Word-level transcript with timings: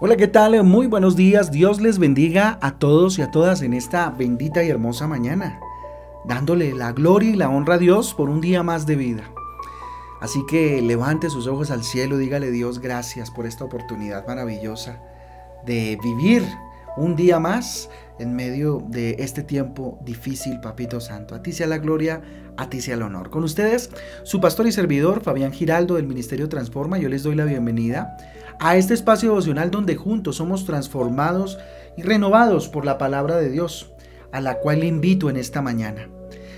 Hola, 0.00 0.16
¿qué 0.16 0.28
tal? 0.28 0.62
Muy 0.62 0.86
buenos 0.86 1.16
días. 1.16 1.50
Dios 1.50 1.80
les 1.80 1.98
bendiga 1.98 2.56
a 2.62 2.78
todos 2.78 3.18
y 3.18 3.22
a 3.22 3.32
todas 3.32 3.62
en 3.62 3.74
esta 3.74 4.10
bendita 4.10 4.62
y 4.62 4.68
hermosa 4.68 5.08
mañana, 5.08 5.58
dándole 6.24 6.72
la 6.72 6.92
gloria 6.92 7.30
y 7.30 7.34
la 7.34 7.48
honra 7.48 7.74
a 7.74 7.78
Dios 7.78 8.14
por 8.14 8.30
un 8.30 8.40
día 8.40 8.62
más 8.62 8.86
de 8.86 8.94
vida. 8.94 9.24
Así 10.20 10.46
que 10.48 10.80
levante 10.82 11.30
sus 11.30 11.48
ojos 11.48 11.72
al 11.72 11.82
cielo, 11.82 12.16
dígale 12.16 12.52
Dios 12.52 12.78
gracias 12.78 13.32
por 13.32 13.44
esta 13.44 13.64
oportunidad 13.64 14.24
maravillosa 14.24 15.02
de 15.66 15.98
vivir 16.00 16.44
un 16.96 17.16
día 17.16 17.40
más 17.40 17.90
en 18.20 18.36
medio 18.36 18.80
de 18.88 19.16
este 19.18 19.42
tiempo 19.42 19.98
difícil, 20.04 20.60
Papito 20.60 21.00
Santo. 21.00 21.34
A 21.34 21.42
ti 21.42 21.50
sea 21.50 21.66
la 21.66 21.78
gloria, 21.78 22.22
a 22.56 22.70
ti 22.70 22.80
sea 22.80 22.94
el 22.94 23.02
honor. 23.02 23.30
Con 23.30 23.42
ustedes, 23.42 23.90
su 24.22 24.40
pastor 24.40 24.68
y 24.68 24.72
servidor, 24.72 25.22
Fabián 25.22 25.52
Giraldo 25.52 25.96
del 25.96 26.06
Ministerio 26.06 26.48
Transforma, 26.48 26.98
yo 26.98 27.08
les 27.08 27.24
doy 27.24 27.34
la 27.34 27.44
bienvenida 27.44 28.16
a 28.60 28.76
este 28.76 28.94
espacio 28.94 29.30
devocional 29.30 29.70
donde 29.70 29.96
juntos 29.96 30.36
somos 30.36 30.64
transformados 30.64 31.58
y 31.96 32.02
renovados 32.02 32.68
por 32.68 32.84
la 32.84 32.98
palabra 32.98 33.36
de 33.36 33.50
Dios, 33.50 33.92
a 34.32 34.40
la 34.40 34.58
cual 34.58 34.80
le 34.80 34.86
invito 34.86 35.30
en 35.30 35.36
esta 35.36 35.62
mañana. 35.62 36.08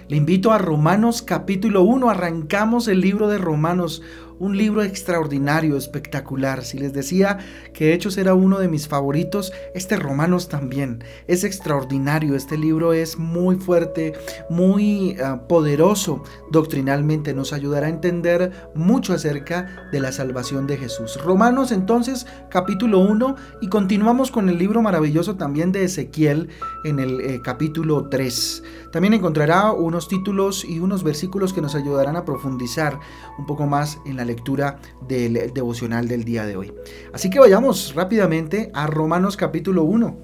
Le 0.08 0.16
invito 0.16 0.52
a 0.52 0.58
Romanos 0.58 1.22
capítulo 1.22 1.82
1, 1.82 2.10
arrancamos 2.10 2.88
el 2.88 3.00
libro 3.00 3.28
de 3.28 3.38
Romanos, 3.38 4.02
un 4.40 4.56
libro 4.56 4.82
extraordinario, 4.82 5.76
espectacular. 5.76 6.64
Si 6.64 6.78
les 6.78 6.92
decía 6.92 7.38
que 7.74 7.92
Hechos 7.92 8.16
era 8.16 8.34
uno 8.34 8.58
de 8.58 8.68
mis 8.68 8.88
favoritos, 8.88 9.52
este 9.74 9.96
Romanos 9.96 10.48
también. 10.48 11.04
Es 11.28 11.44
extraordinario, 11.44 12.34
este 12.34 12.56
libro 12.56 12.94
es 12.94 13.18
muy 13.18 13.56
fuerte, 13.56 14.14
muy 14.48 15.16
ah, 15.22 15.42
poderoso 15.46 16.24
doctrinalmente, 16.50 17.34
nos 17.34 17.52
ayudará 17.52 17.86
a 17.86 17.90
entender 17.90 18.70
mucho 18.74 19.12
acerca 19.12 19.88
de 19.92 20.00
la 20.00 20.10
salvación 20.10 20.66
de 20.66 20.78
Jesús. 20.78 21.22
Romanos 21.22 21.70
entonces 21.70 22.26
capítulo 22.48 22.98
1 23.00 23.36
y 23.60 23.68
continuamos 23.68 24.30
con 24.30 24.48
el 24.48 24.58
libro 24.58 24.80
maravilloso 24.80 25.36
también 25.36 25.70
de 25.70 25.84
Ezequiel 25.84 26.48
en 26.84 26.98
el 26.98 27.20
eh, 27.20 27.40
capítulo 27.44 28.08
3. 28.08 28.62
También 28.90 29.12
encontrará 29.12 29.72
unos 29.72 30.08
títulos 30.08 30.64
y 30.64 30.78
unos 30.78 31.04
versículos 31.04 31.52
que 31.52 31.60
nos 31.60 31.74
ayudarán 31.74 32.16
a 32.16 32.24
profundizar 32.24 32.98
un 33.38 33.44
poco 33.44 33.66
más 33.66 33.98
en 34.06 34.16
la 34.16 34.24
lectura 34.30 34.78
del 35.08 35.52
devocional 35.52 36.06
del 36.06 36.24
día 36.24 36.46
de 36.46 36.56
hoy. 36.56 36.72
Así 37.12 37.30
que 37.30 37.40
vayamos 37.40 37.94
rápidamente 37.94 38.70
a 38.72 38.86
Romanos 38.86 39.36
capítulo 39.36 39.82
1. 39.82 40.18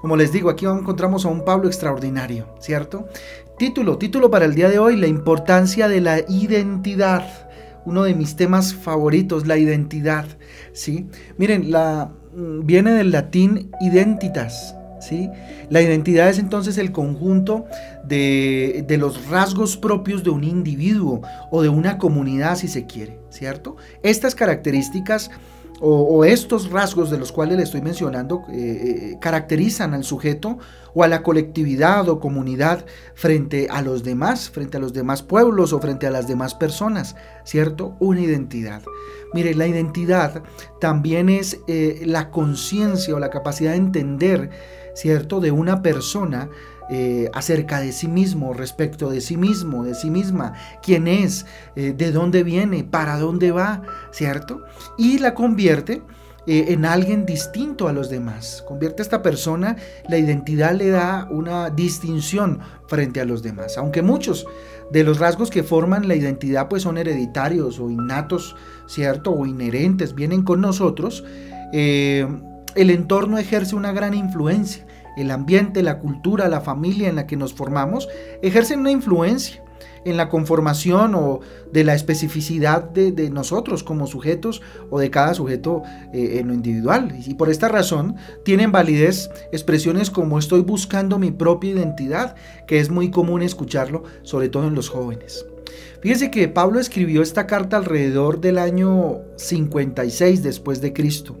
Como 0.00 0.16
les 0.16 0.32
digo, 0.32 0.50
aquí 0.50 0.66
encontramos 0.66 1.24
a 1.24 1.28
un 1.28 1.44
Pablo 1.44 1.68
extraordinario, 1.68 2.48
¿cierto? 2.58 3.06
Título, 3.56 3.98
título 3.98 4.30
para 4.30 4.46
el 4.46 4.54
día 4.56 4.68
de 4.68 4.80
hoy, 4.80 4.96
la 4.96 5.06
importancia 5.06 5.86
de 5.86 6.00
la 6.00 6.20
identidad. 6.28 7.24
Uno 7.84 8.02
de 8.02 8.14
mis 8.14 8.34
temas 8.34 8.74
favoritos, 8.74 9.46
la 9.46 9.56
identidad, 9.58 10.26
¿sí? 10.72 11.06
Miren, 11.38 11.70
la 11.70 12.10
mm, 12.34 12.66
viene 12.66 12.92
del 12.92 13.12
latín 13.12 13.70
identitas, 13.80 14.74
¿sí? 15.02 15.30
La 15.68 15.82
identidad 15.82 16.28
es 16.28 16.38
entonces 16.38 16.78
el 16.78 16.92
conjunto 16.92 17.66
de, 18.04 18.84
los 18.98 19.28
rasgos 19.28 19.76
propios 19.76 20.22
de 20.22 20.30
un 20.30 20.44
individuo 20.44 21.22
o 21.50 21.62
de 21.62 21.68
una 21.68 21.98
comunidad, 21.98 22.56
si 22.56 22.68
se 22.68 22.86
quiere, 22.86 23.18
¿cierto? 23.30 23.76
Estas 24.02 24.34
características 24.34 25.30
o, 25.84 26.24
estos 26.24 26.70
rasgos 26.70 27.10
de 27.10 27.18
los 27.18 27.32
cuales 27.32 27.56
le 27.56 27.64
estoy 27.64 27.82
mencionando 27.82 28.44
eh, 28.50 28.54
eh, 28.54 29.18
caracterizan 29.20 29.94
al 29.94 30.04
sujeto 30.04 30.58
o 30.94 31.02
a 31.02 31.08
la 31.08 31.24
colectividad 31.24 32.08
o 32.08 32.20
comunidad 32.20 32.86
frente 33.14 33.66
a 33.68 33.82
los 33.82 34.04
demás, 34.04 34.48
frente 34.48 34.76
a 34.76 34.80
los 34.80 34.92
demás 34.92 35.22
pueblos 35.22 35.72
o 35.72 35.80
frente 35.80 36.06
a 36.06 36.12
las 36.12 36.28
demás 36.28 36.54
personas, 36.54 37.16
¿cierto? 37.44 37.96
Una 37.98 38.20
identidad. 38.20 38.82
Mire, 39.34 39.54
la 39.54 39.66
identidad 39.66 40.44
también 40.80 41.28
es 41.28 41.58
eh, 41.66 42.02
la 42.04 42.30
conciencia 42.30 43.16
o 43.16 43.18
la 43.18 43.30
capacidad 43.30 43.72
de 43.72 43.78
entender, 43.78 44.50
¿cierto? 44.94 45.40
De 45.40 45.50
una 45.50 45.82
persona 45.82 46.48
eh, 46.90 47.30
acerca 47.32 47.80
de 47.80 47.92
sí 47.92 48.08
mismo, 48.08 48.52
respecto 48.52 49.08
de 49.08 49.20
sí 49.20 49.36
mismo, 49.36 49.84
de 49.84 49.94
sí 49.94 50.10
misma, 50.10 50.52
quién 50.82 51.08
es, 51.08 51.46
eh, 51.76 51.94
de 51.96 52.12
dónde 52.12 52.42
viene, 52.42 52.84
para 52.84 53.18
dónde 53.18 53.50
va, 53.50 53.82
¿cierto? 54.10 54.62
Y 54.98 55.18
la 55.18 55.32
convierte 55.32 56.02
eh, 56.46 56.66
en 56.68 56.84
alguien 56.84 57.24
distinto 57.24 57.88
a 57.88 57.92
los 57.92 58.10
demás. 58.10 58.62
Convierte 58.68 59.00
a 59.00 59.04
esta 59.04 59.22
persona, 59.22 59.76
la 60.08 60.18
identidad 60.18 60.74
le 60.74 60.90
da 60.90 61.28
una 61.30 61.70
distinción 61.70 62.58
frente 62.88 63.20
a 63.20 63.24
los 63.24 63.42
demás. 63.42 63.78
Aunque 63.78 64.02
muchos 64.02 64.46
de 64.90 65.04
los 65.04 65.18
rasgos 65.18 65.50
que 65.50 65.62
forman 65.62 66.08
la 66.08 66.16
identidad 66.16 66.68
pues 66.68 66.82
son 66.82 66.98
hereditarios 66.98 67.78
o 67.78 67.88
innatos, 67.88 68.54
¿cierto? 68.86 69.30
O 69.30 69.46
inherentes, 69.46 70.14
vienen 70.14 70.42
con 70.42 70.60
nosotros, 70.60 71.24
el 72.74 72.90
entorno 72.90 73.38
ejerce 73.38 73.76
una 73.76 73.92
gran 73.92 74.14
influencia 74.14 74.86
el 75.16 75.30
ambiente, 75.30 75.82
la 75.82 75.98
cultura, 75.98 76.48
la 76.48 76.60
familia 76.60 77.08
en 77.08 77.16
la 77.16 77.26
que 77.26 77.36
nos 77.36 77.54
formamos, 77.54 78.08
ejercen 78.42 78.80
una 78.80 78.90
influencia 78.90 79.62
en 80.04 80.16
la 80.16 80.28
conformación 80.28 81.14
o 81.14 81.40
de 81.70 81.84
la 81.84 81.94
especificidad 81.94 82.82
de, 82.82 83.30
nosotros 83.30 83.84
como 83.84 84.08
sujetos 84.08 84.60
o 84.90 84.98
de 84.98 85.10
cada 85.10 85.34
sujeto 85.34 85.82
eh, 86.12 86.38
en 86.38 86.48
lo 86.48 86.54
individual. 86.54 87.14
Y 87.24 87.34
por 87.34 87.50
esta 87.50 87.68
razón 87.68 88.16
tienen 88.44 88.72
validez 88.72 89.30
expresiones 89.52 90.10
como 90.10 90.40
estoy 90.40 90.62
buscando 90.62 91.18
mi 91.18 91.30
propia 91.30 91.70
identidad, 91.70 92.34
que 92.66 92.80
es 92.80 92.90
muy 92.90 93.10
común 93.10 93.42
escucharlo, 93.42 94.02
sobre 94.22 94.48
todo 94.48 94.66
en 94.66 94.74
los 94.74 94.88
jóvenes. 94.88 95.46
Fíjese 96.00 96.32
que 96.32 96.48
Pablo 96.48 96.80
escribió 96.80 97.22
esta 97.22 97.46
carta 97.46 97.76
alrededor 97.76 98.40
del 98.40 98.58
año 98.58 99.20
56 99.36 100.42
después 100.42 100.80
de 100.80 100.92
Cristo, 100.92 101.38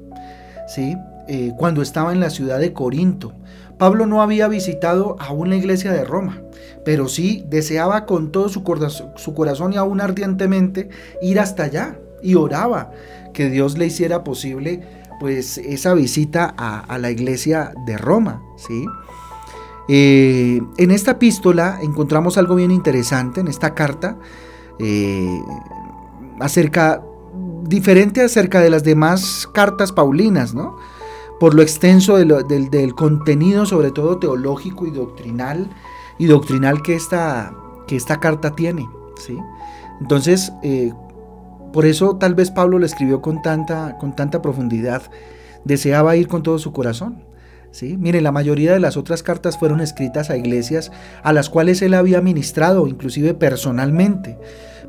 ¿sí? 0.68 0.94
Eh, 1.28 1.52
cuando 1.56 1.82
estaba 1.82 2.12
en 2.12 2.20
la 2.20 2.30
ciudad 2.30 2.58
de 2.58 2.72
Corinto. 2.72 3.32
Pablo 3.78 4.06
no 4.06 4.22
había 4.22 4.48
visitado 4.48 5.16
aún 5.20 5.50
la 5.50 5.56
iglesia 5.56 5.92
de 5.92 6.04
Roma, 6.04 6.42
pero 6.84 7.08
sí 7.08 7.44
deseaba 7.48 8.06
con 8.06 8.32
todo 8.32 8.48
su 8.48 8.64
corazón, 8.64 9.72
y 9.72 9.76
aún 9.76 10.00
ardientemente 10.00 10.88
ir 11.20 11.38
hasta 11.40 11.64
allá 11.64 11.98
y 12.22 12.34
oraba 12.34 12.90
que 13.32 13.50
Dios 13.50 13.78
le 13.78 13.86
hiciera 13.86 14.24
posible 14.24 14.82
pues 15.20 15.58
esa 15.58 15.94
visita 15.94 16.52
a, 16.56 16.98
la 16.98 17.10
iglesia 17.10 17.72
de 17.86 17.96
Roma, 17.96 18.42
¿sí? 18.56 18.86
Eh, 19.88 20.60
en 20.78 20.90
esta 20.90 21.12
epístola 21.12 21.78
encontramos 21.82 22.38
algo 22.38 22.56
bien 22.56 22.72
interesante, 22.72 23.40
en 23.40 23.46
esta 23.46 23.74
carta, 23.74 24.16
eh, 24.80 25.40
acerca, 26.40 27.04
diferente 27.62 28.22
acerca 28.22 28.60
de 28.60 28.70
las 28.70 28.82
demás 28.82 29.48
cartas 29.52 29.92
paulinas, 29.92 30.54
¿no? 30.54 30.76
Por 31.42 31.54
lo 31.54 31.62
extenso 31.62 32.18
del, 32.18 32.94
contenido, 32.94 33.66
sobre 33.66 33.90
todo 33.90 34.16
teológico 34.16 34.86
y 34.86 34.92
doctrinal, 34.92 35.68
y 36.16 36.26
doctrinal 36.26 36.82
que 36.82 36.94
esta, 36.94 37.52
que 37.88 37.96
esta 37.96 38.20
carta 38.20 38.54
tiene. 38.54 38.88
¿sí? 39.16 39.36
Entonces, 40.00 40.52
eh, 40.62 40.92
por 41.72 41.84
eso 41.84 42.14
tal 42.14 42.36
vez 42.36 42.52
Pablo 42.52 42.78
le 42.78 42.86
escribió 42.86 43.20
con 43.20 43.42
tanta, 43.42 43.98
con 43.98 44.14
tanta 44.14 44.40
profundidad. 44.40 45.02
Deseaba 45.64 46.14
ir 46.14 46.28
con 46.28 46.44
todo 46.44 46.60
su 46.60 46.72
corazón. 46.72 47.24
¿Sí? 47.72 47.96
Mire, 47.96 48.20
la 48.20 48.30
mayoría 48.30 48.72
de 48.72 48.80
las 48.80 48.96
otras 48.96 49.24
cartas 49.24 49.58
fueron 49.58 49.80
escritas 49.80 50.30
a 50.30 50.36
iglesias 50.36 50.92
a 51.24 51.32
las 51.32 51.50
cuales 51.50 51.82
él 51.82 51.94
había 51.94 52.20
ministrado, 52.20 52.86
inclusive 52.86 53.34
personalmente. 53.34 54.38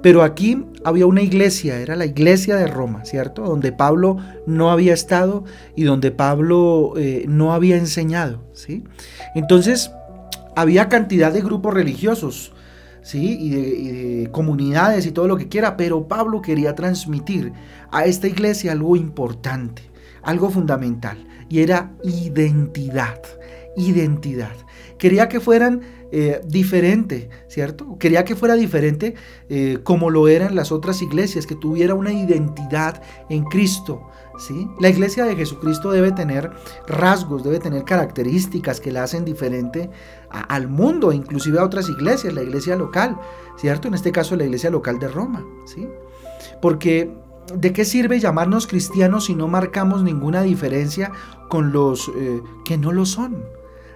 Pero 0.03 0.21
aquí 0.21 0.66
había 0.83 1.07
una 1.07 1.21
iglesia, 1.21 1.79
era 1.79 1.95
la 1.95 2.05
iglesia 2.05 2.57
de 2.57 2.67
Roma, 2.67 3.05
¿cierto? 3.05 3.44
Donde 3.44 3.71
Pablo 3.71 4.17
no 4.45 4.69
había 4.69 4.94
estado 4.94 5.45
y 5.77 5.85
donde 5.85 6.11
Pablo 6.11 6.94
eh, 6.97 7.23
no 7.29 7.53
había 7.53 7.77
enseñado, 7.77 8.44
¿sí? 8.51 8.83
Entonces, 9.33 9.91
había 10.57 10.89
cantidad 10.89 11.31
de 11.31 11.39
grupos 11.41 11.73
religiosos, 11.73 12.51
¿sí? 13.01 13.38
Y 13.39 13.55
y 13.55 13.91
de, 13.91 14.31
comunidades 14.31 15.06
y 15.06 15.12
todo 15.12 15.30
lo 15.30 15.38
que 15.38 15.47
quiera, 15.47 15.77
pero 15.77 16.06
Pablo 16.09 16.41
quería 16.41 16.75
transmitir 16.75 17.53
a 17.89 18.03
esta 18.03 18.27
iglesia 18.27 18.74
algo 18.74 18.97
importante, 18.97 19.83
algo 20.21 20.50
fundamental, 20.50 21.18
y 21.50 21.62
era 21.62 21.95
identidad, 22.04 23.22
identidad. 23.75 24.56
Quería 24.98 25.28
que 25.28 25.40
fueran 25.40 25.81
eh, 26.16 26.42
diferente, 26.45 27.28
¿cierto? 27.48 27.98
Quería 27.98 28.24
que 28.24 28.36
fuera 28.36 28.54
diferente 28.54 29.16
eh, 29.50 29.80
como 29.84 30.12
lo 30.12 30.28
eran 30.28 30.56
las 30.56 30.72
otras 30.72 31.01
iglesias, 31.01 31.48
que 31.48 31.56
tuviera 31.56 31.95
una 31.95 32.13
identidad 32.13 33.01
en 33.30 33.45
Cristo. 33.45 34.07
¿sí? 34.38 34.68
La 34.80 34.90
iglesia 34.90 35.25
de 35.25 35.36
Jesucristo 35.36 35.92
debe 35.92 36.12
tener 36.12 36.51
rasgos, 36.88 37.44
debe 37.44 37.57
tener 37.57 37.84
características 37.84 38.80
que 38.80 38.92
la 38.92 39.01
hacen 39.01 39.25
diferente 39.25 39.90
al 40.30 40.68
mundo, 40.68 41.12
inclusive 41.12 41.57
a 41.57 41.63
otras 41.63 41.90
iglesias, 41.90 42.31
la 42.31 42.44
iglesia 42.44 42.75
local, 42.75 43.18
¿cierto? 43.57 43.88
En 43.88 43.95
este 43.95 44.12
caso 44.12 44.36
la 44.36 44.45
iglesia 44.45 44.69
local 44.69 45.00
de 45.00 45.07
Roma, 45.07 45.44
¿sí? 45.66 45.88
Porque 46.62 47.12
¿de 47.54 47.74
qué 47.74 47.86
sirve 47.86 48.19
llamarnos 48.19 48.68
cristianos 48.68 49.25
si 49.25 49.36
no 49.36 49.48
marcamos 49.48 50.04
ninguna 50.04 50.42
diferencia 50.42 51.12
con 51.50 51.72
los 51.72 52.10
eh, 52.18 52.42
que 52.66 52.78
no 52.78 52.92
lo 52.92 53.06
son? 53.06 53.44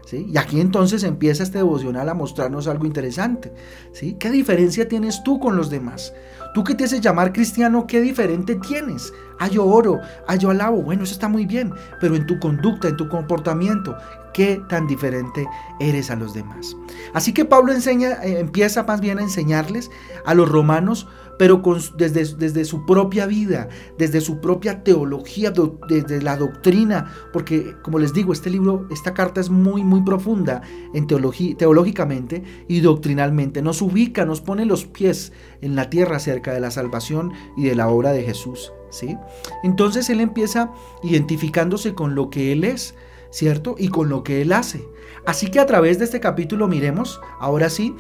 ¿Sí? 0.06 0.26
Y 0.30 0.38
aquí 0.38 0.62
entonces 0.62 1.04
empieza 1.04 1.44
este 1.44 1.58
devocional 1.58 2.08
a 2.08 2.14
mostrarnos 2.14 2.68
algo 2.68 2.86
interesante. 2.86 3.52
¿sí? 3.92 4.14
¿Qué 4.14 4.32
diferencia 4.32 4.88
tienes 4.88 5.22
tú 5.22 5.38
con 5.38 5.58
los 5.58 5.70
demás? 5.70 6.14
Tú 6.54 6.64
que 6.64 6.76
te 6.76 6.86
haces 6.86 7.02
llamar 7.02 7.34
cristiano, 7.34 7.86
¿qué 7.88 8.00
diferente 8.00 8.56
tienes? 8.56 9.14
Ah, 9.38 9.48
yo 9.50 9.66
oro, 9.66 10.00
ah, 10.28 10.36
yo 10.36 10.50
alabo. 10.50 10.82
Bueno, 10.82 11.04
eso 11.04 11.14
está 11.14 11.28
muy 11.28 11.46
bien, 11.46 11.74
pero 12.00 12.16
en 12.16 12.26
tu 12.26 12.40
conducta, 12.40 12.88
en 12.88 12.96
tu 12.96 13.10
comportamiento, 13.10 13.98
¿qué 14.38 14.62
tan 14.70 14.86
diferente 14.86 15.50
eres 15.80 16.12
a 16.12 16.16
los 16.16 16.36
demás? 16.36 16.78
Así 17.16 17.34
que 17.34 17.44
Pablo 17.44 17.74
enseña, 17.74 18.24
eh, 18.24 18.40
empieza 18.40 18.84
más 18.84 19.02
bien 19.02 19.18
a 19.18 19.24
enseñarles 19.24 19.90
a 20.26 20.36
los 20.36 20.48
romanos 20.48 21.08
pero 21.38 21.62
desde, 21.96 22.66
su 22.66 22.86
propia 22.86 23.26
vida, 23.26 23.70
desde 23.98 24.22
su 24.22 24.40
propia 24.42 24.84
teología, 24.84 25.54
desde 25.88 26.22
la 26.22 26.36
doctrina, 26.36 27.14
porque 27.32 27.76
como 27.84 28.00
les 28.00 28.14
digo, 28.14 28.34
este 28.34 28.50
libro, 28.50 28.88
esta 28.90 29.14
carta 29.14 29.40
es 29.40 29.50
muy, 29.50 29.84
muy 29.84 30.02
profunda 30.02 30.62
en 30.94 31.06
teológicamente 31.06 32.44
y 32.68 32.80
doctrinalmente. 32.80 33.62
Nos 33.62 33.82
ubica, 33.82 34.26
nos 34.26 34.42
pone 34.42 34.66
los 34.66 34.86
pies 34.86 35.32
en 35.62 35.76
la 35.76 35.90
tierra 35.90 36.20
cerca 36.20 36.54
de 36.54 36.60
la 36.60 36.72
salvación 36.72 37.34
y 37.56 37.66
de 37.66 37.76
la 37.76 37.88
obra 37.88 38.14
de 38.14 38.24
Jesús. 38.24 38.74
¿sí? 38.90 39.16
Entonces 39.64 40.10
él 40.10 40.22
empieza 40.22 40.72
identificándose 41.04 41.94
con 41.94 42.16
lo 42.16 42.32
que 42.32 42.52
él 42.52 42.64
es, 42.64 42.96
¿cierto? 43.30 43.76
Y 43.78 43.90
con 43.90 44.10
lo 44.10 44.24
que 44.24 44.42
él 44.42 44.54
hace. 44.54 44.82
Así 45.26 45.50
que 45.52 45.60
a 45.60 45.66
través 45.66 46.00
de 46.00 46.06
este 46.06 46.20
capítulo 46.20 46.68
miremos, 46.68 47.20
ahora 47.40 47.70
sí, 47.70 47.96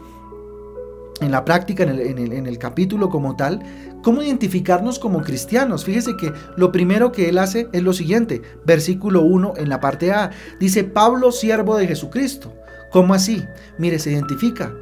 en 1.19 1.31
la 1.31 1.45
práctica, 1.45 1.83
en 1.83 2.47
el, 2.47 2.57
capítulo 2.59 3.09
como 3.09 3.35
tal, 3.35 3.61
cómo 4.03 4.21
identificarnos 4.21 4.99
como 4.99 5.23
cristianos. 5.23 5.83
Fíjese 5.83 6.15
que 6.15 6.31
lo 6.55 6.71
primero 6.71 7.11
que 7.11 7.29
él 7.29 7.37
hace 7.37 7.69
es 7.73 7.81
lo 7.81 7.93
siguiente, 7.93 8.41
versículo 8.65 9.23
1 9.23 9.53
en 9.57 9.69
la 9.69 9.79
parte 9.79 10.11
A, 10.11 10.31
dice 10.59 10.83
Pablo, 10.83 11.31
siervo 11.31 11.77
de 11.77 11.87
Jesucristo. 11.87 12.53
¿Cómo 12.91 13.13
así? 13.13 13.43
Mire, 13.77 13.99
se 13.99 14.11
identifica 14.11 14.73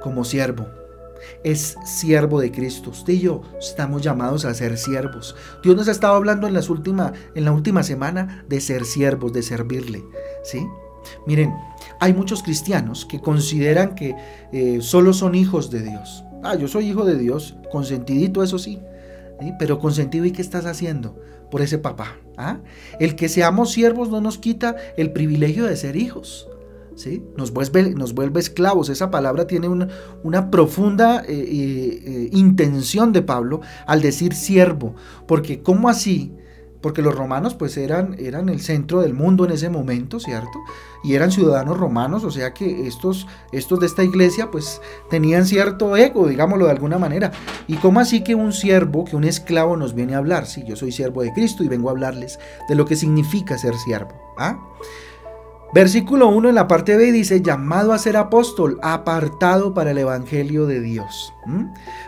como 0.00 0.24
siervo. 0.24 0.83
Es 1.42 1.76
siervo 1.84 2.40
de 2.40 2.50
Cristo. 2.50 2.90
Usted 2.90 3.14
y 3.14 3.20
yo 3.20 3.42
estamos 3.58 4.02
llamados 4.02 4.44
a 4.44 4.54
ser 4.54 4.76
siervos. 4.78 5.34
Dios 5.62 5.76
nos 5.76 5.88
ha 5.88 5.92
estado 5.92 6.14
hablando 6.14 6.46
en, 6.46 6.54
las 6.54 6.70
última, 6.70 7.12
en 7.34 7.44
la 7.44 7.52
última 7.52 7.82
semana 7.82 8.44
de 8.48 8.60
ser 8.60 8.84
siervos, 8.84 9.32
de 9.32 9.42
servirle. 9.42 10.04
¿Sí? 10.42 10.66
Miren, 11.26 11.54
hay 12.00 12.12
muchos 12.12 12.42
cristianos 12.42 13.04
que 13.04 13.20
consideran 13.20 13.94
que 13.94 14.16
eh, 14.52 14.78
solo 14.80 15.12
son 15.12 15.34
hijos 15.34 15.70
de 15.70 15.82
Dios. 15.82 16.24
Ah, 16.42 16.54
yo 16.56 16.68
soy 16.68 16.88
hijo 16.88 17.04
de 17.04 17.16
Dios, 17.16 17.56
consentidito, 17.70 18.42
eso 18.42 18.58
sí. 18.58 18.80
Pero 19.58 19.78
consentido, 19.78 20.24
¿y 20.24 20.32
qué 20.32 20.42
estás 20.42 20.66
haciendo 20.66 21.18
por 21.50 21.60
ese 21.62 21.78
papá? 21.78 22.16
¿Ah? 22.36 22.58
El 23.00 23.16
que 23.16 23.28
seamos 23.28 23.72
siervos 23.72 24.08
no 24.08 24.20
nos 24.20 24.38
quita 24.38 24.76
el 24.96 25.12
privilegio 25.12 25.64
de 25.64 25.76
ser 25.76 25.96
hijos. 25.96 26.48
Nos, 27.36 27.52
vuelve, 27.52 28.40
esclavos. 28.40 28.88
Esa 28.88 29.10
palabra 29.10 29.46
tiene 29.46 29.68
una, 29.68 30.50
profunda 30.50 31.22
eh, 31.26 31.26
eh, 31.28 32.28
intención 32.32 33.12
de 33.12 33.22
Pablo 33.22 33.60
al 33.86 34.00
decir 34.00 34.34
siervo, 34.34 34.94
porque 35.26 35.62
¿cómo 35.62 35.88
así? 35.88 36.32
porque 36.84 37.00
los 37.00 37.14
romanos 37.14 37.54
pues 37.54 37.78
eran, 37.78 38.14
eran 38.18 38.50
el 38.50 38.60
centro 38.60 39.00
del 39.00 39.14
mundo 39.14 39.46
en 39.46 39.52
ese 39.52 39.70
momento, 39.70 40.20
¿cierto? 40.20 40.58
Y 41.02 41.14
eran 41.14 41.32
ciudadanos 41.32 41.78
romanos, 41.78 42.24
o 42.24 42.30
sea 42.30 42.52
que 42.52 42.86
estos, 42.86 43.26
estos 43.52 43.80
de 43.80 43.86
esta 43.86 44.04
iglesia 44.04 44.50
pues 44.50 44.82
tenían 45.08 45.46
cierto 45.46 45.96
ego, 45.96 46.28
digámoslo 46.28 46.66
de 46.66 46.72
alguna 46.72 46.98
manera. 46.98 47.32
¿Y 47.68 47.76
cómo 47.76 48.00
así 48.00 48.22
que 48.22 48.34
un 48.34 48.52
siervo, 48.52 49.06
que 49.06 49.16
un 49.16 49.24
esclavo 49.24 49.78
nos 49.78 49.94
viene 49.94 50.14
a 50.14 50.18
hablar? 50.18 50.44
Sí, 50.44 50.62
yo 50.66 50.76
soy 50.76 50.92
siervo 50.92 51.22
de 51.22 51.32
Cristo 51.32 51.64
y 51.64 51.68
vengo 51.68 51.88
a 51.88 51.92
hablarles 51.92 52.38
de 52.68 52.74
lo 52.74 52.84
que 52.84 52.96
significa 52.96 53.56
ser 53.56 53.74
siervo. 53.76 54.12
¿ah? 54.36 54.58
Versículo 55.74 56.28
1 56.28 56.50
en 56.50 56.54
la 56.54 56.68
parte 56.68 56.96
B 56.96 57.10
dice, 57.10 57.42
llamado 57.42 57.92
a 57.92 57.98
ser 57.98 58.16
apóstol, 58.16 58.78
apartado 58.80 59.74
para 59.74 59.90
el 59.90 59.98
Evangelio 59.98 60.66
de 60.66 60.80
Dios. 60.80 61.34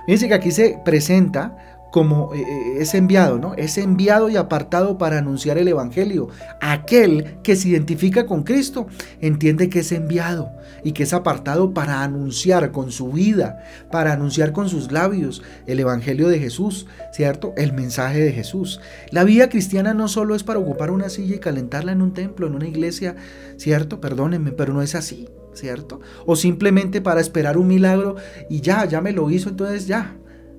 Fíjense 0.06 0.28
que 0.28 0.34
aquí 0.34 0.52
se 0.52 0.80
presenta 0.84 1.75
como 1.96 2.34
eh, 2.34 2.42
eh, 2.46 2.76
es 2.80 2.94
enviado, 2.94 3.38
¿no? 3.38 3.54
Es 3.54 3.78
enviado 3.78 4.28
y 4.28 4.36
apartado 4.36 4.98
para 4.98 5.16
anunciar 5.16 5.56
el 5.56 5.66
Evangelio. 5.66 6.28
Aquel 6.60 7.38
que 7.42 7.56
se 7.56 7.70
identifica 7.70 8.26
con 8.26 8.42
Cristo 8.42 8.86
entiende 9.22 9.70
que 9.70 9.78
es 9.78 9.92
enviado 9.92 10.50
y 10.84 10.92
que 10.92 11.04
es 11.04 11.14
apartado 11.14 11.72
para 11.72 12.02
anunciar 12.02 12.70
con 12.70 12.92
su 12.92 13.12
vida, 13.12 13.62
para 13.90 14.12
anunciar 14.12 14.52
con 14.52 14.68
sus 14.68 14.92
labios 14.92 15.42
el 15.66 15.80
Evangelio 15.80 16.28
de 16.28 16.38
Jesús, 16.38 16.86
¿cierto? 17.14 17.54
El 17.56 17.72
mensaje 17.72 18.20
de 18.20 18.32
Jesús. 18.32 18.78
La 19.10 19.24
vida 19.24 19.48
cristiana 19.48 19.94
no 19.94 20.06
solo 20.08 20.34
es 20.34 20.44
para 20.44 20.58
ocupar 20.58 20.90
una 20.90 21.08
silla 21.08 21.36
y 21.36 21.38
calentarla 21.38 21.92
en 21.92 22.02
un 22.02 22.12
templo, 22.12 22.46
en 22.46 22.56
una 22.56 22.68
iglesia, 22.68 23.16
¿cierto? 23.56 24.02
Perdónenme, 24.02 24.52
pero 24.52 24.74
no 24.74 24.82
es 24.82 24.94
así, 24.94 25.30
¿cierto? 25.54 26.02
O 26.26 26.36
simplemente 26.36 27.00
para 27.00 27.22
esperar 27.22 27.56
un 27.56 27.68
milagro 27.68 28.16
y 28.50 28.60
ya, 28.60 28.84
ya 28.84 29.00
me 29.00 29.12
lo 29.12 29.30
hizo, 29.30 29.48
entonces 29.48 29.86
ya, 29.86 30.14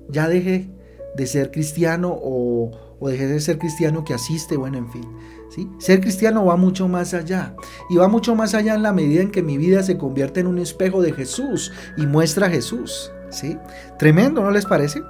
ya 0.08 0.26
dejé 0.26 0.76
de 1.14 1.26
ser 1.26 1.50
cristiano 1.50 2.16
o, 2.20 2.70
o 2.98 3.08
de 3.08 3.40
ser 3.40 3.58
cristiano 3.58 4.04
que 4.04 4.14
asiste, 4.14 4.56
bueno, 4.56 4.78
en 4.78 4.90
fin. 4.90 5.04
¿sí? 5.50 5.68
Ser 5.78 6.00
cristiano 6.00 6.44
va 6.44 6.56
mucho 6.56 6.88
más 6.88 7.14
allá. 7.14 7.54
Y 7.90 7.96
va 7.96 8.08
mucho 8.08 8.34
más 8.34 8.54
allá 8.54 8.74
en 8.74 8.82
la 8.82 8.92
medida 8.92 9.22
en 9.22 9.30
que 9.30 9.42
mi 9.42 9.56
vida 9.56 9.82
se 9.82 9.98
convierte 9.98 10.40
en 10.40 10.46
un 10.46 10.58
espejo 10.58 11.02
de 11.02 11.12
Jesús 11.12 11.72
y 11.96 12.06
muestra 12.06 12.46
a 12.46 12.50
Jesús. 12.50 13.12
¿Sí? 13.30 13.58
Tremendo, 13.98 14.42
¿no 14.42 14.50
les 14.50 14.66
parece? 14.66 15.02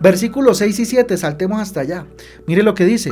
Versículos 0.00 0.58
6 0.58 0.78
y 0.80 0.84
7, 0.86 1.16
saltemos 1.16 1.60
hasta 1.60 1.80
allá. 1.80 2.06
Mire 2.46 2.62
lo 2.62 2.74
que 2.74 2.84
dice, 2.84 3.10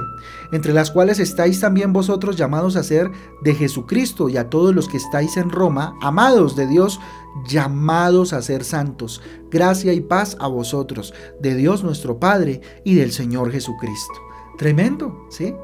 entre 0.53 0.73
las 0.73 0.91
cuales 0.91 1.19
estáis 1.19 1.61
también 1.61 1.93
vosotros 1.93 2.37
llamados 2.37 2.77
a 2.77 2.83
ser 2.83 3.11
de 3.43 3.55
Jesucristo 3.55 4.29
y 4.29 4.37
a 4.37 4.51
todos 4.51 4.75
los 4.75 4.89
que 4.89 4.97
estáis 4.97 5.37
en 5.37 5.51
Roma, 5.51 5.95
amados 6.03 6.57
de 6.57 6.67
Dios, 6.67 7.01
llamados 7.49 8.33
a 8.33 8.43
ser 8.43 8.65
santos. 8.65 9.23
Gracia 9.51 9.93
y 9.93 10.01
paz 10.01 10.37
a 10.41 10.47
vosotros, 10.47 11.15
de 11.41 11.55
Dios 11.55 11.85
nuestro 11.85 12.19
Padre 12.19 12.61
y 12.85 12.95
del 12.95 13.13
Señor 13.13 13.51
Jesucristo. 13.51 14.15
Tremendo, 14.59 15.27
¿sí? 15.31 15.55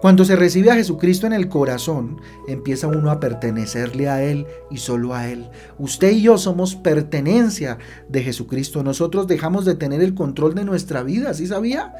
Cuando 0.00 0.24
se 0.24 0.36
recibe 0.36 0.70
a 0.70 0.76
Jesucristo 0.76 1.26
en 1.26 1.32
el 1.32 1.48
corazón, 1.48 2.20
empieza 2.46 2.86
uno 2.86 3.10
a 3.10 3.18
pertenecerle 3.18 4.08
a 4.08 4.22
Él 4.22 4.46
y 4.70 4.78
solo 4.78 5.14
a 5.14 5.28
Él. 5.28 5.50
Usted 5.78 6.12
y 6.12 6.22
yo 6.22 6.38
somos 6.38 6.76
pertenencia 6.76 7.78
de 8.08 8.22
Jesucristo. 8.22 8.84
Nosotros 8.84 9.26
dejamos 9.26 9.64
de 9.64 9.74
tener 9.74 10.00
el 10.00 10.14
control 10.14 10.54
de 10.54 10.64
nuestra 10.64 11.02
vida, 11.02 11.34
¿sí 11.34 11.46
sabía? 11.48 11.94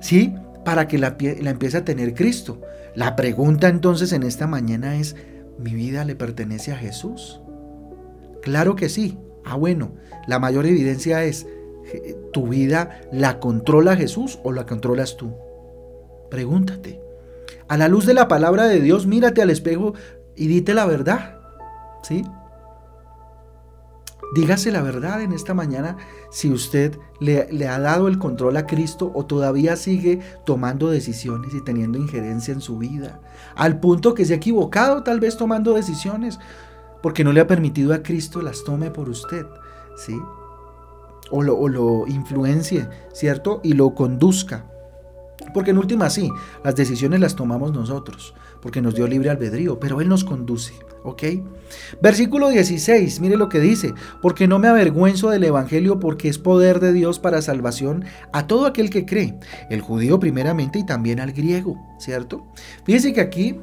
Sí, 0.00 0.34
para 0.64 0.88
que 0.88 0.98
la, 0.98 1.16
la 1.40 1.50
empiece 1.50 1.76
a 1.76 1.84
tener 1.84 2.14
Cristo. 2.14 2.62
La 2.94 3.16
pregunta 3.16 3.68
entonces 3.68 4.12
en 4.12 4.22
esta 4.22 4.46
mañana 4.46 4.96
es, 4.96 5.14
¿mi 5.58 5.74
vida 5.74 6.04
le 6.06 6.16
pertenece 6.16 6.72
a 6.72 6.76
Jesús? 6.76 7.40
Claro 8.40 8.76
que 8.76 8.88
sí. 8.88 9.18
Ah, 9.44 9.56
bueno, 9.56 9.92
la 10.26 10.38
mayor 10.38 10.64
evidencia 10.64 11.22
es, 11.24 11.46
¿tu 12.32 12.48
vida 12.48 13.00
la 13.12 13.38
controla 13.40 13.94
Jesús 13.94 14.38
o 14.42 14.52
la 14.52 14.64
controlas 14.66 15.16
tú? 15.16 15.34
Pregúntate. 16.30 17.00
A 17.68 17.76
la 17.76 17.88
luz 17.88 18.06
de 18.06 18.14
la 18.14 18.28
palabra 18.28 18.64
de 18.64 18.80
Dios, 18.80 19.06
mírate 19.06 19.42
al 19.42 19.50
espejo 19.50 19.94
y 20.36 20.46
dite 20.46 20.74
la 20.74 20.86
verdad. 20.86 21.38
¿Sí? 22.02 22.24
Dígase 24.34 24.72
la 24.72 24.82
verdad 24.82 25.22
en 25.22 25.32
esta 25.32 25.54
mañana 25.54 25.96
si 26.30 26.50
usted 26.50 26.98
le, 27.20 27.68
ha 27.68 27.78
dado 27.78 28.08
el 28.08 28.18
control 28.18 28.56
a 28.56 28.66
Cristo 28.66 29.12
o 29.14 29.24
todavía 29.24 29.76
sigue 29.76 30.20
tomando 30.44 30.90
decisiones 30.90 31.54
y 31.54 31.62
teniendo 31.62 31.98
injerencia 31.98 32.52
en 32.52 32.60
su 32.60 32.78
vida. 32.78 33.20
Al 33.54 33.78
punto 33.78 34.14
que 34.14 34.24
se 34.24 34.34
ha 34.34 34.36
equivocado 34.36 35.02
tal 35.04 35.20
vez 35.20 35.36
tomando 35.36 35.74
decisiones 35.74 36.38
porque 37.02 37.24
no 37.24 37.32
le 37.32 37.40
ha 37.40 37.46
permitido 37.46 37.94
a 37.94 38.02
Cristo 38.02 38.42
las 38.42 38.64
tome 38.64 38.90
por 38.90 39.08
usted. 39.08 39.46
¿Sí? 39.96 40.18
O 41.30 41.42
lo, 41.42 41.56
o 41.56 41.68
lo 41.68 42.06
influencie, 42.06 42.88
¿cierto? 43.12 43.60
Y 43.62 43.74
lo 43.74 43.94
conduzca. 43.94 44.66
Porque 45.52 45.70
en 45.70 45.78
última 45.78 46.10
sí, 46.10 46.30
las 46.64 46.76
decisiones 46.76 47.20
las 47.20 47.36
tomamos 47.36 47.72
nosotros, 47.72 48.34
porque 48.60 48.80
nos 48.80 48.94
dio 48.94 49.06
libre 49.06 49.30
albedrío, 49.30 49.78
pero 49.78 50.00
Él 50.00 50.08
nos 50.08 50.24
conduce. 50.24 50.74
¿Ok? 51.04 51.22
Versículo 52.02 52.48
16, 52.48 53.20
mire 53.20 53.36
lo 53.36 53.48
que 53.48 53.60
dice, 53.60 53.94
porque 54.20 54.48
no 54.48 54.58
me 54.58 54.66
avergüenzo 54.66 55.30
del 55.30 55.44
Evangelio 55.44 56.00
porque 56.00 56.28
es 56.28 56.38
poder 56.38 56.80
de 56.80 56.92
Dios 56.92 57.20
para 57.20 57.42
salvación 57.42 58.04
a 58.32 58.48
todo 58.48 58.66
aquel 58.66 58.90
que 58.90 59.06
cree, 59.06 59.38
el 59.70 59.80
judío 59.82 60.18
primeramente 60.18 60.80
y 60.80 60.84
también 60.84 61.20
al 61.20 61.32
griego, 61.32 61.78
¿cierto? 62.00 62.44
Fíjese 62.84 63.12
que 63.12 63.20
aquí 63.20 63.56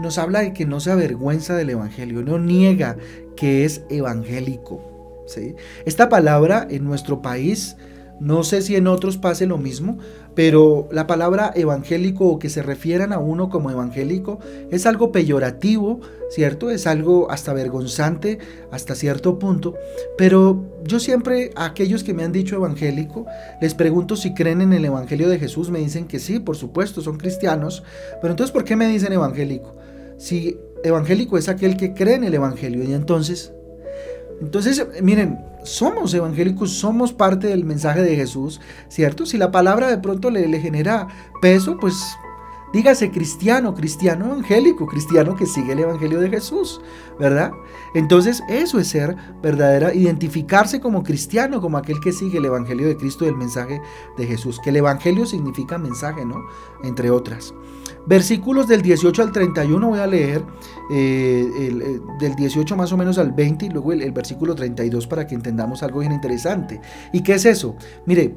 nos 0.00 0.18
habla 0.18 0.40
de 0.40 0.52
que 0.52 0.66
no 0.66 0.78
se 0.78 0.90
avergüenza 0.90 1.56
del 1.56 1.70
Evangelio, 1.70 2.22
no 2.22 2.38
niega 2.38 2.96
que 3.34 3.64
es 3.64 3.82
evangélico. 3.88 5.24
¿sí? 5.26 5.54
Esta 5.86 6.08
palabra 6.08 6.66
en 6.68 6.84
nuestro 6.84 7.22
país 7.22 7.76
no 8.20 8.44
sé 8.44 8.60
si 8.60 8.76
en 8.76 8.86
otros 8.86 9.16
pase 9.16 9.46
lo 9.46 9.56
mismo, 9.56 9.98
pero 10.34 10.88
la 10.92 11.06
palabra 11.06 11.52
evangélico 11.54 12.26
o 12.26 12.38
que 12.38 12.50
se 12.50 12.62
refieran 12.62 13.12
a 13.12 13.18
uno 13.18 13.48
como 13.48 13.70
evangélico 13.70 14.38
es 14.70 14.84
algo 14.84 15.10
peyorativo, 15.10 16.00
¿cierto? 16.30 16.70
Es 16.70 16.86
algo 16.86 17.30
hasta 17.30 17.54
vergonzante 17.54 18.38
hasta 18.70 18.94
cierto 18.94 19.38
punto. 19.38 19.74
Pero 20.18 20.66
yo 20.84 21.00
siempre 21.00 21.50
a 21.56 21.64
aquellos 21.64 22.04
que 22.04 22.14
me 22.14 22.22
han 22.22 22.32
dicho 22.32 22.56
evangélico, 22.56 23.26
les 23.60 23.74
pregunto 23.74 24.16
si 24.16 24.34
creen 24.34 24.60
en 24.60 24.74
el 24.74 24.84
Evangelio 24.84 25.28
de 25.28 25.38
Jesús, 25.38 25.70
me 25.70 25.78
dicen 25.78 26.06
que 26.06 26.18
sí, 26.18 26.38
por 26.38 26.56
supuesto, 26.56 27.00
son 27.00 27.16
cristianos. 27.16 27.82
Pero 28.20 28.32
entonces, 28.32 28.52
¿por 28.52 28.64
qué 28.64 28.76
me 28.76 28.86
dicen 28.86 29.14
evangélico? 29.14 29.76
Si 30.18 30.58
evangélico 30.84 31.38
es 31.38 31.48
aquel 31.48 31.76
que 31.76 31.94
cree 31.94 32.14
en 32.14 32.24
el 32.24 32.34
Evangelio. 32.34 32.84
Y 32.84 32.92
entonces, 32.92 33.52
entonces, 34.40 34.86
miren, 35.02 35.38
somos 35.64 36.14
evangélicos, 36.14 36.72
somos 36.72 37.12
parte 37.12 37.48
del 37.48 37.64
mensaje 37.64 38.02
de 38.02 38.16
Jesús, 38.16 38.60
¿cierto? 38.88 39.26
Si 39.26 39.36
la 39.36 39.50
palabra 39.50 39.88
de 39.88 39.98
pronto 39.98 40.30
le, 40.30 40.60
genera 40.60 41.08
peso, 41.42 41.76
pues 41.78 41.94
Dígase 42.72 43.10
cristiano, 43.10 43.74
cristiano 43.74 44.26
evangélico, 44.26 44.86
cristiano 44.86 45.34
que 45.34 45.46
sigue 45.46 45.72
el 45.72 45.80
Evangelio 45.80 46.20
de 46.20 46.30
Jesús, 46.30 46.80
¿verdad? 47.18 47.50
Entonces 47.94 48.44
eso 48.48 48.78
es 48.78 48.86
ser 48.86 49.16
verdadera, 49.42 49.92
identificarse 49.92 50.80
como 50.80 51.02
cristiano, 51.02 51.60
como 51.60 51.78
aquel 51.78 51.98
que 52.00 52.12
sigue 52.12 52.38
el 52.38 52.44
Evangelio 52.44 52.86
de 52.86 52.96
Cristo 52.96 53.24
y 53.24 53.28
el 53.28 53.36
mensaje 53.36 53.82
de 54.16 54.26
Jesús, 54.26 54.60
que 54.62 54.70
el 54.70 54.76
Evangelio 54.76 55.26
significa 55.26 55.78
mensaje, 55.78 56.24
¿no? 56.24 56.44
Entre 56.84 57.10
otras. 57.10 57.52
Versículos 58.06 58.68
del 58.68 58.82
18 58.82 59.20
al 59.22 59.32
31 59.32 59.88
voy 59.88 59.98
a 59.98 60.06
leer, 60.06 60.44
eh, 60.92 61.50
eh, 61.58 62.00
del 62.20 62.34
18 62.36 62.76
más 62.76 62.92
o 62.92 62.96
menos 62.96 63.18
al 63.18 63.32
20 63.32 63.66
y 63.66 63.68
luego 63.70 63.92
el, 63.92 64.02
el 64.02 64.12
versículo 64.12 64.54
32 64.54 65.08
para 65.08 65.26
que 65.26 65.34
entendamos 65.34 65.82
algo 65.82 66.00
bien 66.00 66.12
interesante. 66.12 66.80
¿Y 67.12 67.22
qué 67.22 67.34
es 67.34 67.44
eso? 67.44 67.74
Mire, 68.06 68.36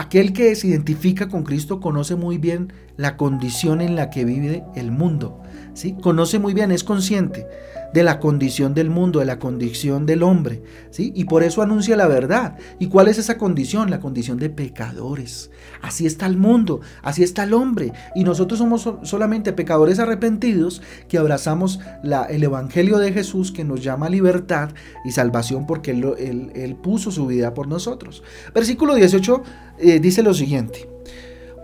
Aquel 0.00 0.32
que 0.32 0.54
se 0.54 0.66
identifica 0.66 1.28
con 1.28 1.42
Cristo 1.42 1.78
conoce 1.78 2.14
muy 2.14 2.38
bien 2.38 2.72
la 2.96 3.18
condición 3.18 3.82
en 3.82 3.96
la 3.96 4.08
que 4.08 4.24
vive 4.24 4.64
el 4.74 4.90
mundo. 4.90 5.42
¿sí? 5.74 5.94
Conoce 6.00 6.38
muy 6.38 6.54
bien, 6.54 6.70
es 6.70 6.84
consciente 6.84 7.46
de 7.92 8.02
la 8.02 8.20
condición 8.20 8.72
del 8.72 8.88
mundo, 8.88 9.18
de 9.18 9.24
la 9.24 9.38
condición 9.38 10.06
del 10.06 10.22
hombre, 10.22 10.62
¿sí? 10.90 11.12
Y 11.16 11.24
por 11.24 11.42
eso 11.42 11.60
anuncia 11.60 11.96
la 11.96 12.06
verdad. 12.06 12.56
¿Y 12.78 12.86
cuál 12.86 13.08
es 13.08 13.18
esa 13.18 13.36
condición? 13.36 13.90
La 13.90 14.00
condición 14.00 14.38
de 14.38 14.48
pecadores. 14.48 15.50
Así 15.82 16.06
está 16.06 16.26
el 16.26 16.36
mundo, 16.36 16.80
así 17.02 17.22
está 17.22 17.42
el 17.42 17.52
hombre. 17.52 17.92
Y 18.14 18.24
nosotros 18.24 18.58
somos 18.58 18.88
solamente 19.02 19.52
pecadores 19.52 19.98
arrepentidos 19.98 20.82
que 21.08 21.18
abrazamos 21.18 21.80
el 22.28 22.42
Evangelio 22.42 22.98
de 22.98 23.12
Jesús 23.12 23.50
que 23.50 23.64
nos 23.64 23.82
llama 23.82 24.08
libertad 24.08 24.70
y 25.04 25.10
salvación 25.10 25.66
porque 25.66 25.90
Él, 25.90 26.76
puso 26.80 27.10
su 27.10 27.26
vida 27.26 27.54
por 27.54 27.66
nosotros. 27.66 28.22
Versículo 28.54 28.94
18 28.94 29.42
eh, 29.82 30.00
dice 30.00 30.22
lo 30.22 30.34
siguiente. 30.34 30.88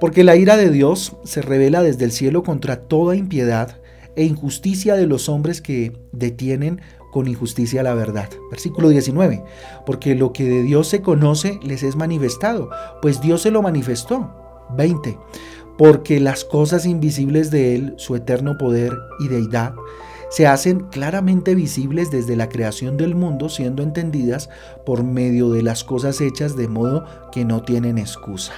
Porque 0.01 0.25
la 0.25 0.37
ira 0.37 0.57
de 0.57 0.71
Dios 0.71 1.17
se 1.25 1.43
revela 1.43 1.83
desde 1.83 2.05
el 2.05 2.13
cielo 2.13 2.43
contra 2.43 2.81
toda 2.81 3.17
impiedad 3.17 3.81
e 4.15 4.25
injusticia 4.25 4.95
de 4.95 5.07
los 5.07 5.29
hombres 5.29 5.61
que 5.61 5.97
detienen 6.13 6.81
con 7.13 7.29
injusticia 7.29 7.83
la 7.83 7.95
verdad. 7.95 8.29
Versículo 8.51 8.89
19. 8.91 9.43
Porque 9.87 10.15
lo 10.15 10.33
que 10.33 10.45
de 10.45 10.63
Dios 10.63 10.89
se 10.89 11.01
conoce 11.01 11.59
les 11.63 11.83
es 11.83 11.97
manifestado, 11.97 12.71
pues 13.01 13.21
Dios 13.21 13.43
se 13.43 13.51
lo 13.51 13.63
manifestó. 13.63 14.35
20. 14.77 15.19
Porque 15.79 16.21
las 16.21 16.45
cosas 16.45 16.85
invisibles 16.87 17.51
de 17.51 17.75
Él, 17.75 17.95
su 17.97 18.17
eterno 18.17 18.59
poder 18.59 18.93
y 19.21 19.29
deidad, 19.29 19.75
se 20.37 20.47
hacen 20.47 20.81
claramente 20.81 21.55
visibles 21.55 22.11
desde 22.11 22.37
la 22.37 22.51
creación 22.51 22.99
del 22.99 23.15
mundo, 23.15 23.49
siendo 23.49 23.83
entendidas 23.83 24.51
por 24.85 25.03
medio 25.03 25.49
de 25.49 25.63
las 25.63 25.83
cosas 25.83 26.21
hechas 26.21 26.59
de 26.59 26.69
modo 26.69 27.07
que 27.33 27.47
no 27.47 27.63
tienen 27.63 27.97
excusa. 27.97 28.53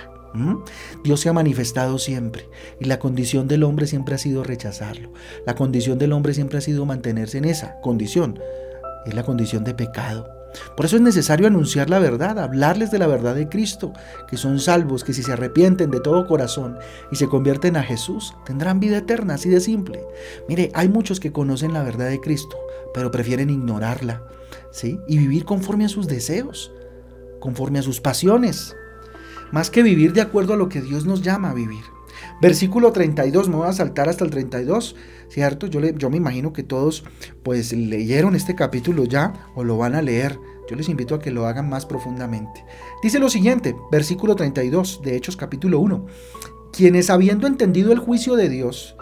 Dios 1.05 1.21
se 1.21 1.29
ha 1.29 1.33
manifestado 1.33 1.99
siempre 1.99 2.49
y 2.81 2.87
la 2.87 2.99
condición 2.99 3.47
del 3.47 3.63
hombre 3.63 3.87
siempre 3.87 4.17
ha 4.17 4.19
sido 4.19 4.43
rechazarlo. 4.43 5.13
La 5.47 5.55
condición 5.55 5.99
del 5.99 6.15
hombre 6.15 6.35
siempre 6.35 6.59
ha 6.59 6.63
sido 6.63 6.85
mantenerse 6.85 7.39
en 7.39 7.45
esa 7.45 7.81
condición. 7.81 8.41
Es 9.07 9.15
la 9.15 9.23
condición 9.23 9.63
de 9.63 9.75
pecado. 9.75 10.38
Por 10.77 10.87
eso 10.87 10.97
es 10.97 11.03
necesario 11.03 11.47
anunciar 11.47 11.91
la 11.91 11.99
verdad, 11.99 12.39
hablarles 12.39 12.91
de 12.91 12.99
la 12.99 13.07
verdad 13.07 13.35
de 13.35 13.49
Cristo, 13.49 13.93
que 14.29 14.37
son 14.37 14.59
salvos, 14.59 15.05
que 15.05 15.13
si 15.13 15.23
se 15.23 15.33
arrepienten 15.33 15.91
de 15.91 16.01
todo 16.01 16.27
corazón 16.27 16.79
y 17.11 17.17
se 17.17 17.29
convierten 17.29 17.77
a 17.77 17.83
Jesús, 17.83 18.35
tendrán 18.45 18.81
vida 18.81 18.99
eterna, 18.99 19.35
así 19.35 19.49
de 19.49 19.61
simple. 19.61 20.05
Mire, 20.49 20.71
hay 20.75 20.89
muchos 20.89 21.21
que 21.21 21.33
conocen 21.33 21.73
la 21.73 21.83
verdad 21.83 22.09
de 22.09 22.21
Cristo, 22.21 22.57
pero 22.95 23.11
prefieren 23.11 23.51
ignorarla, 23.51 24.23
¿sí? 24.71 24.99
Y 25.07 25.19
vivir 25.19 25.45
conforme 25.45 25.85
a 25.85 25.89
sus 25.89 26.07
deseos, 26.07 26.73
conforme 27.41 27.79
a 27.79 27.83
sus 27.83 28.01
pasiones 28.01 28.75
más 29.51 29.71
que 29.71 29.83
vivir 29.83 30.13
de 30.13 30.21
acuerdo 30.21 30.55
a 30.55 30.57
lo 30.57 30.69
que 30.69 30.83
Dios 30.83 31.07
nos 31.07 31.23
llama 31.23 31.51
a 31.51 31.55
vivir. 31.55 31.85
Versículo 32.41 32.93
32, 32.93 33.49
me 33.49 33.57
voy 33.57 33.69
a 33.69 33.73
saltar 33.73 34.09
hasta 34.09 34.25
el 34.25 34.31
32, 34.31 34.95
¿cierto? 35.29 35.67
Yo, 35.67 35.81
yo 35.81 36.11
me 36.11 36.17
imagino 36.17 36.53
que 36.53 36.63
todos 36.63 37.05
pues 37.43 37.73
leyeron 37.73 38.37
este 38.37 38.55
capítulo 38.55 39.05
ya 39.05 39.33
o 39.57 39.65
lo 39.65 39.77
van 39.77 39.95
a 39.95 40.03
leer. 40.03 40.39
Yo 40.69 40.77
les 40.77 40.89
invito 40.89 41.15
a 41.15 41.19
que 41.19 41.31
lo 41.31 41.47
hagan 41.47 41.69
más 41.69 41.87
profundamente. 41.87 42.65
Dice 43.03 43.19
lo 43.19 43.29
siguiente, 43.29 43.75
versículo 43.91 44.37
32 44.37 45.01
de 45.03 45.17
Hechos 45.17 45.37
capítulo 45.37 45.81
1. 45.81 46.07
Quienes 46.73 47.11
habiendo 47.11 47.47
entendido 47.47 47.93
el 47.93 47.99
juicio 47.99 48.37
de 48.37 48.49
Dios, 48.49 48.95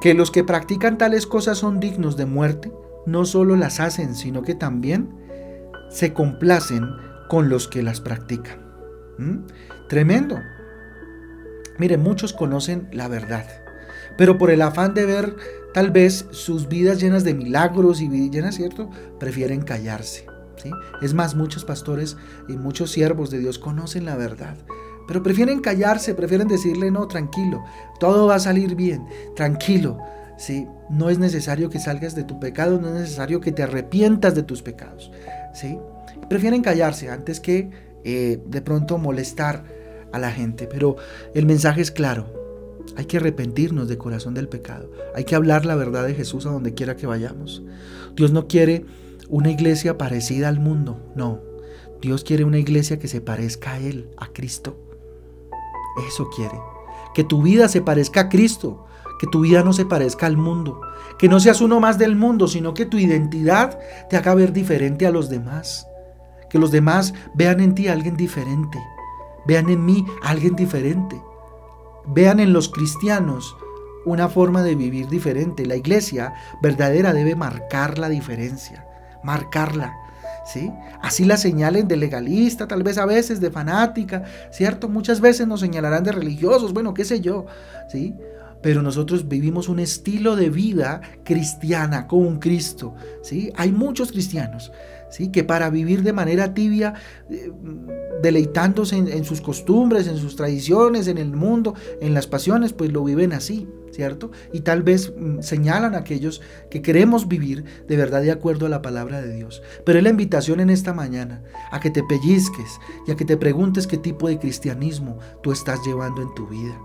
que 0.00 0.14
los 0.14 0.30
que 0.30 0.42
practican 0.42 0.98
tales 0.98 1.26
cosas 1.26 1.58
son 1.58 1.78
dignos 1.78 2.16
de 2.16 2.26
muerte, 2.26 2.72
no 3.06 3.26
solo 3.26 3.54
las 3.56 3.78
hacen, 3.78 4.14
sino 4.14 4.42
que 4.42 4.54
también 4.54 5.10
se 5.90 6.12
complacen 6.14 6.88
con 7.28 7.48
los 7.48 7.68
que 7.68 7.82
las 7.82 8.00
practican. 8.00 8.58
¿Mm? 9.18 9.46
Tremendo. 9.88 10.38
Mire, 11.80 11.96
muchos 11.96 12.34
conocen 12.34 12.88
la 12.92 13.08
verdad, 13.08 13.46
pero 14.18 14.36
por 14.36 14.50
el 14.50 14.60
afán 14.60 14.92
de 14.92 15.06
ver 15.06 15.34
tal 15.72 15.90
vez 15.90 16.26
sus 16.30 16.68
vidas 16.68 17.00
llenas 17.00 17.24
de 17.24 17.32
milagros 17.32 18.02
y 18.02 18.28
llenas, 18.28 18.56
¿cierto? 18.56 18.90
Prefieren 19.18 19.62
callarse. 19.62 20.26
¿sí? 20.62 20.70
Es 21.00 21.14
más, 21.14 21.34
muchos 21.34 21.64
pastores 21.64 22.18
y 22.50 22.58
muchos 22.58 22.90
siervos 22.90 23.30
de 23.30 23.38
Dios 23.38 23.58
conocen 23.58 24.04
la 24.04 24.14
verdad, 24.14 24.58
pero 25.08 25.22
prefieren 25.22 25.60
callarse, 25.60 26.14
prefieren 26.14 26.48
decirle, 26.48 26.90
no, 26.90 27.08
tranquilo, 27.08 27.64
todo 27.98 28.26
va 28.26 28.34
a 28.34 28.40
salir 28.40 28.74
bien, 28.74 29.06
tranquilo. 29.34 29.96
¿sí? 30.36 30.66
No 30.90 31.08
es 31.08 31.18
necesario 31.18 31.70
que 31.70 31.78
salgas 31.78 32.14
de 32.14 32.24
tu 32.24 32.38
pecado, 32.38 32.78
no 32.78 32.88
es 32.88 32.94
necesario 32.94 33.40
que 33.40 33.52
te 33.52 33.62
arrepientas 33.62 34.34
de 34.34 34.42
tus 34.42 34.60
pecados. 34.60 35.10
¿sí? 35.54 35.78
Prefieren 36.28 36.60
callarse 36.60 37.08
antes 37.08 37.40
que 37.40 37.70
eh, 38.04 38.38
de 38.46 38.60
pronto 38.60 38.98
molestar 38.98 39.79
a 40.12 40.18
la 40.18 40.32
gente, 40.32 40.66
pero 40.66 40.96
el 41.34 41.46
mensaje 41.46 41.80
es 41.80 41.90
claro. 41.90 42.26
Hay 42.96 43.04
que 43.06 43.18
arrepentirnos 43.18 43.88
de 43.88 43.98
corazón 43.98 44.34
del 44.34 44.48
pecado. 44.48 44.90
Hay 45.14 45.24
que 45.24 45.34
hablar 45.34 45.64
la 45.64 45.76
verdad 45.76 46.06
de 46.06 46.14
Jesús 46.14 46.46
a 46.46 46.50
donde 46.50 46.74
quiera 46.74 46.96
que 46.96 47.06
vayamos. 47.06 47.62
Dios 48.16 48.32
no 48.32 48.48
quiere 48.48 48.84
una 49.28 49.50
iglesia 49.50 49.96
parecida 49.96 50.48
al 50.48 50.60
mundo, 50.60 51.00
no. 51.14 51.40
Dios 52.00 52.24
quiere 52.24 52.44
una 52.44 52.58
iglesia 52.58 52.98
que 52.98 53.08
se 53.08 53.20
parezca 53.20 53.72
a 53.72 53.78
Él, 53.78 54.10
a 54.16 54.28
Cristo. 54.32 54.78
Eso 56.08 56.28
quiere. 56.30 56.58
Que 57.14 57.24
tu 57.24 57.42
vida 57.42 57.68
se 57.68 57.82
parezca 57.82 58.22
a 58.22 58.28
Cristo, 58.28 58.86
que 59.20 59.26
tu 59.26 59.40
vida 59.40 59.62
no 59.62 59.72
se 59.72 59.84
parezca 59.84 60.26
al 60.26 60.36
mundo, 60.36 60.80
que 61.18 61.28
no 61.28 61.40
seas 61.40 61.60
uno 61.60 61.78
más 61.78 61.98
del 61.98 62.16
mundo, 62.16 62.48
sino 62.48 62.74
que 62.74 62.86
tu 62.86 62.98
identidad 62.98 63.78
te 64.08 64.16
haga 64.16 64.34
ver 64.34 64.52
diferente 64.52 65.06
a 65.06 65.10
los 65.10 65.28
demás 65.28 65.86
que 66.50 66.58
los 66.58 66.70
demás 66.70 67.14
vean 67.32 67.60
en 67.60 67.74
ti 67.74 67.88
a 67.88 67.92
alguien 67.92 68.16
diferente, 68.16 68.78
vean 69.46 69.68
en 69.68 69.84
mí 69.84 70.04
a 70.22 70.30
alguien 70.30 70.56
diferente, 70.56 71.20
vean 72.06 72.40
en 72.40 72.52
los 72.52 72.68
cristianos 72.68 73.56
una 74.04 74.28
forma 74.28 74.62
de 74.62 74.74
vivir 74.74 75.08
diferente. 75.08 75.66
La 75.66 75.76
iglesia 75.76 76.34
verdadera 76.62 77.12
debe 77.12 77.34
marcar 77.34 77.98
la 77.98 78.08
diferencia, 78.08 78.86
marcarla. 79.22 79.96
¿Sí? 80.46 80.72
Así 81.00 81.24
la 81.26 81.36
señalen 81.36 81.86
de 81.86 81.96
legalista, 81.96 82.66
tal 82.66 82.82
vez 82.82 82.98
a 82.98 83.06
veces 83.06 83.40
de 83.40 83.50
fanática, 83.50 84.24
¿cierto? 84.50 84.88
Muchas 84.88 85.20
veces 85.20 85.46
nos 85.46 85.60
señalarán 85.60 86.02
de 86.02 86.10
religiosos, 86.10 86.72
bueno, 86.72 86.92
qué 86.92 87.04
sé 87.04 87.20
yo, 87.20 87.46
¿sí? 87.88 88.16
Pero 88.60 88.82
nosotros 88.82 89.28
vivimos 89.28 89.68
un 89.68 89.78
estilo 89.78 90.34
de 90.34 90.50
vida 90.50 91.02
cristiana 91.24 92.08
con 92.08 92.40
Cristo, 92.40 92.94
¿sí? 93.22 93.52
Hay 93.54 93.70
muchos 93.70 94.10
cristianos, 94.10 94.72
que 95.32 95.44
para 95.44 95.70
vivir 95.70 96.02
de 96.02 96.12
manera 96.12 96.54
tibia, 96.54 96.94
eh, 97.30 97.50
deleitándose 98.22 98.96
en, 98.96 99.24
sus 99.24 99.40
costumbres, 99.40 100.06
en 100.06 100.16
sus 100.16 100.36
tradiciones, 100.36 101.08
en 101.08 101.18
el 101.18 101.32
mundo, 101.32 101.74
en 102.00 102.14
las 102.14 102.26
pasiones, 102.26 102.72
pues 102.72 102.92
lo 102.92 103.02
viven 103.02 103.32
así, 103.32 103.68
¿cierto? 103.92 104.30
Y 104.52 104.60
tal 104.60 104.82
vez 104.82 105.12
mm, 105.16 105.40
señalan 105.40 105.94
a 105.94 105.98
aquellos 105.98 106.40
que 106.70 106.82
queremos 106.82 107.28
vivir 107.28 107.64
de 107.88 107.96
verdad 107.96 108.22
de 108.22 108.30
acuerdo 108.30 108.66
a 108.66 108.68
la 108.68 108.82
palabra 108.82 109.20
de 109.20 109.34
Dios. 109.34 109.62
Pero 109.84 109.98
es 109.98 110.04
la 110.04 110.10
invitación 110.10 110.60
en 110.60 110.70
esta 110.70 110.92
mañana 110.92 111.42
a 111.70 111.80
que 111.80 111.90
te 111.90 112.02
pellizques 112.02 112.78
y 113.06 113.10
a 113.10 113.16
que 113.16 113.24
te 113.24 113.36
preguntes 113.36 113.86
qué 113.86 113.96
tipo 113.96 114.28
de 114.28 114.38
cristianismo 114.38 115.18
tú 115.42 115.52
estás 115.52 115.80
llevando 115.84 116.22
en 116.22 116.34
tu 116.34 116.46
vida. 116.46 116.78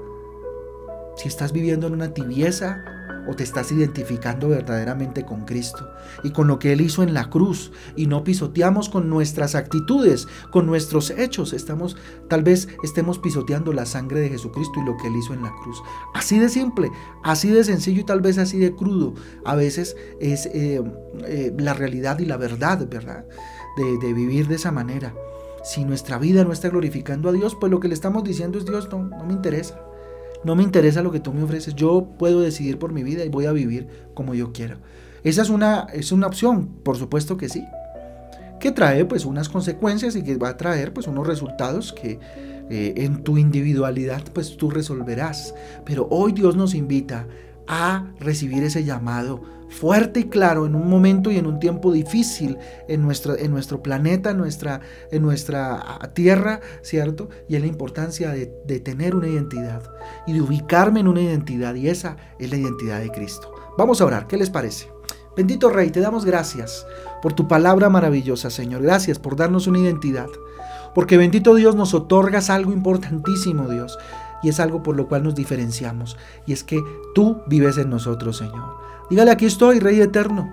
Si 1.18 1.28
estás 1.28 1.54
viviendo 1.54 1.88
en 1.88 1.94
una 1.94 2.14
tibieza 2.14 2.84
o 3.28 3.36
te 3.36 3.44
estás 3.44 3.72
identificando 3.72 4.50
verdaderamente 4.50 5.26
con 5.26 5.46
Cristo 5.46 5.92
y 6.24 6.32
con 6.32 6.48
lo 6.48 6.60
que 6.60 6.74
Él 6.74 6.82
hizo 6.82 7.04
en 7.04 7.14
la 7.14 7.30
cruz 7.30 7.72
y 7.96 8.08
no 8.08 8.24
pisoteamos 8.24 8.90
con 8.90 9.10
nuestras 9.10 9.56
actitudes, 9.56 10.28
con 10.52 10.66
nuestros 10.66 11.10
hechos, 11.12 11.54
estamos 11.54 11.98
tal 12.30 12.44
vez 12.44 12.68
estemos 12.84 13.20
pisoteando 13.20 13.74
la 13.74 13.86
sangre 13.86 14.20
de 14.20 14.30
Jesucristo 14.30 14.80
y 14.80 14.86
lo 14.86 14.98
que 14.98 15.08
Él 15.08 15.16
hizo 15.16 15.34
en 15.34 15.44
la 15.44 15.54
cruz. 15.64 15.82
Así 16.14 16.40
de 16.40 16.50
simple, 16.50 16.92
así 17.24 17.50
de 17.50 17.64
sencillo 17.64 18.02
y 18.02 18.06
tal 18.06 18.22
vez 18.22 18.38
así 18.38 18.58
de 18.60 18.76
crudo. 18.76 19.14
A 19.44 19.56
veces 19.56 19.96
es 20.20 20.46
eh, 20.48 20.82
eh, 21.26 21.54
la 21.58 21.74
realidad 21.74 22.20
y 22.20 22.26
la 22.26 22.38
verdad, 22.38 22.88
¿verdad? 22.90 23.26
De, 23.78 24.14
vivir 24.14 24.48
de 24.48 24.56
esa 24.56 24.72
manera. 24.72 25.14
Si 25.64 25.84
nuestra 25.84 26.18
vida 26.18 26.44
no 26.44 26.52
está 26.54 26.70
glorificando 26.70 27.28
a 27.28 27.32
Dios, 27.34 27.56
pues 27.60 27.72
lo 27.72 27.80
que 27.80 27.88
le 27.88 27.94
estamos 27.94 28.24
diciendo 28.24 28.58
es 28.58 28.66
Dios 28.66 28.88
no, 28.92 29.04
no 29.04 29.26
me 29.26 29.34
interesa. 29.34 29.82
No 30.46 30.56
me 30.56 30.64
interesa 30.64 31.02
lo 31.02 31.12
que 31.12 31.20
tú 31.20 31.34
me 31.34 31.44
ofreces, 31.44 31.74
yo 31.76 32.08
puedo 32.20 32.40
decidir 32.40 32.78
por 32.78 32.94
mi 32.94 33.04
vida 33.04 33.26
y 33.26 33.30
voy 33.30 33.48
a 33.48 33.52
vivir 33.52 33.88
como 34.14 34.36
yo 34.36 34.54
quiero. 34.54 34.78
Esa 35.24 35.42
es 35.42 35.50
una, 35.50 35.88
es 35.92 36.12
una 36.12 36.28
opción, 36.28 36.68
por 36.84 36.98
supuesto 36.98 37.36
que 37.36 37.50
sí, 37.50 37.66
que 38.60 38.72
trae 38.72 39.06
pues 39.06 39.26
unas 39.26 39.50
consecuencias 39.50 40.16
y 40.16 40.22
que 40.22 40.38
va 40.38 40.50
a 40.50 40.58
traer 40.58 40.94
pues 40.94 41.08
unos 41.08 41.26
resultados 41.26 41.92
que 41.92 42.20
eh, 42.70 42.94
en 42.98 43.24
tu 43.24 43.40
individualidad 43.40 44.22
pues 44.34 44.56
tú 44.56 44.70
resolverás. 44.70 45.56
Pero 45.84 46.08
hoy 46.12 46.32
Dios 46.32 46.56
nos 46.56 46.76
invita 46.76 47.28
a 47.68 48.14
recibir 48.20 48.64
ese 48.64 48.84
llamado 48.84 49.42
fuerte 49.70 50.22
y 50.22 50.24
claro 50.26 50.66
en 50.66 50.76
un 50.76 50.90
momento 50.90 51.32
y 51.32 51.38
en 51.38 51.48
un 51.48 51.60
tiempo 51.60 51.92
difícil 51.92 52.58
en, 52.88 53.02
nuestro, 53.02 53.38
en 53.38 53.52
nuestro 53.52 53.84
planeta, 53.84 54.32
en 54.32 54.38
nuestra, 54.38 54.82
en 55.12 55.22
nuestra 55.22 56.12
tierra, 56.14 56.62
¿cierto? 56.82 57.30
Y 57.50 57.56
en 57.56 57.64
la 57.64 57.68
importancia 57.68 58.32
de, 58.32 58.54
de 58.66 58.80
tener 58.80 59.16
una 59.16 59.28
identidad 59.28 59.84
y 60.28 60.34
de 60.34 60.42
ubicarme 60.42 61.02
en 61.02 61.08
una 61.08 61.22
identidad 61.22 61.76
y 61.76 61.90
esa 61.90 62.16
es 62.40 62.50
la 62.50 62.58
identidad 62.58 63.02
de 63.02 63.12
Cristo. 63.12 63.52
Vamos 63.78 64.00
a 64.00 64.06
orar, 64.06 64.28
¿qué 64.28 64.38
les 64.38 64.50
parece? 64.50 64.90
Bendito 65.36 65.70
Rey, 65.70 65.90
te 65.90 66.00
damos 66.00 66.24
gracias 66.24 66.88
por 67.22 67.34
tu 67.34 67.48
palabra 67.48 67.90
maravillosa, 67.90 68.50
Señor. 68.50 68.82
Gracias 68.84 69.20
por 69.20 69.36
darnos 69.36 69.68
una 69.68 69.80
identidad. 69.80 70.30
Porque 70.94 71.18
bendito 71.18 71.56
Dios 71.56 71.76
nos 71.76 71.94
otorgas 71.94 72.50
algo 72.50 72.72
importantísimo, 72.72 73.68
Dios 73.68 73.98
y 74.46 74.50
es 74.50 74.60
algo 74.60 74.84
por 74.84 74.96
lo 74.96 75.08
cual 75.08 75.24
nos 75.24 75.34
diferenciamos, 75.34 76.18
y 76.46 76.54
es 76.54 76.64
que 76.64 76.80
tú 77.16 77.42
vives 77.48 77.80
en 77.80 77.90
nosotros, 77.90 78.38
Señor. 78.38 78.78
Dígale, 79.10 79.32
aquí 79.32 79.48
estoy, 79.48 79.80
Rey 79.80 80.00
eterno. 80.00 80.48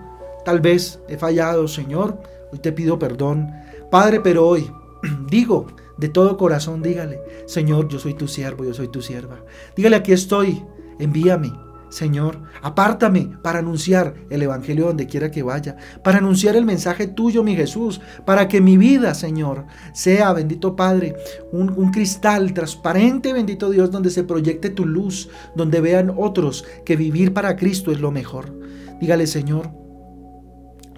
Tal 0.46 0.60
vez 0.60 0.98
he 1.08 1.18
fallado, 1.18 1.68
Señor, 1.68 2.18
hoy 2.50 2.58
te 2.58 2.72
pido 2.72 2.98
perdón. 2.98 3.52
Padre, 3.90 4.20
pero 4.20 4.48
hoy 4.48 4.72
digo 5.28 5.66
de 5.98 6.08
todo 6.08 6.38
corazón, 6.38 6.80
dígale, 6.80 7.20
Señor, 7.44 7.86
yo 7.88 7.98
soy 7.98 8.14
tu 8.14 8.28
siervo, 8.28 8.64
yo 8.64 8.72
soy 8.72 8.88
tu 8.88 9.02
sierva. 9.02 9.40
Dígale, 9.76 9.96
aquí 9.96 10.12
estoy, 10.12 10.64
envíame. 10.98 11.52
Señor, 11.92 12.40
apártame 12.62 13.32
para 13.42 13.58
anunciar 13.58 14.14
el 14.30 14.40
Evangelio 14.40 14.86
donde 14.86 15.06
quiera 15.06 15.30
que 15.30 15.42
vaya, 15.42 15.76
para 16.02 16.18
anunciar 16.18 16.56
el 16.56 16.64
mensaje 16.64 17.06
tuyo, 17.06 17.42
mi 17.42 17.54
Jesús, 17.54 18.00
para 18.24 18.48
que 18.48 18.62
mi 18.62 18.78
vida, 18.78 19.12
Señor, 19.12 19.66
sea, 19.92 20.32
bendito 20.32 20.74
Padre, 20.74 21.14
un, 21.52 21.68
un, 21.76 21.90
cristal 21.90 22.54
transparente, 22.54 23.34
bendito 23.34 23.68
Dios, 23.68 23.90
donde 23.90 24.08
se 24.08 24.24
proyecte 24.24 24.70
tu 24.70 24.86
luz, 24.86 25.28
donde 25.54 25.82
vean 25.82 26.14
otros 26.16 26.64
que 26.86 26.96
vivir 26.96 27.34
para 27.34 27.56
Cristo 27.56 27.92
es 27.92 28.00
lo 28.00 28.10
mejor. 28.10 28.58
Dígale, 28.98 29.26
Señor, 29.26 29.70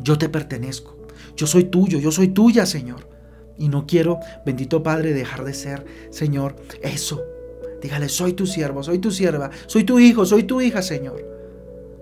yo 0.01 0.17
te 0.17 0.29
pertenezco, 0.29 0.97
yo 1.35 1.49
soy 1.49 1.65
tuyo, 1.65 1.99
yo 1.99 2.13
soy 2.13 2.29
tuya, 2.29 2.67
Señor. 2.67 3.09
Y 3.59 3.69
no 3.69 3.85
quiero, 3.85 4.21
bendito 4.47 4.85
Padre, 4.85 5.13
dejar 5.13 5.43
de 5.43 5.55
ser, 5.55 5.85
Señor, 6.11 6.55
eso 6.83 7.34
Dígale, 7.85 8.09
soy 8.09 8.33
tu 8.33 8.47
siervo, 8.47 8.83
soy 8.83 8.99
tu 8.99 9.11
sierva, 9.11 9.51
soy 9.67 9.85
tu 9.85 9.99
hijo, 9.99 10.25
soy 10.25 10.45
tu 10.45 10.63
hija, 10.63 10.81
Señor. 10.81 11.23